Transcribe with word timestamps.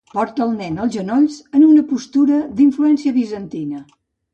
Porta 0.11 0.45
el 0.45 0.55
nen 0.61 0.79
als 0.85 0.93
genolls, 1.01 1.37
en 1.59 1.67
una 1.67 1.85
postura 1.95 2.43
d'influència 2.59 3.19
bizantina. 3.23 3.89